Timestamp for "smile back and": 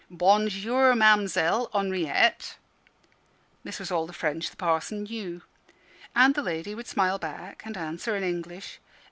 6.87-7.77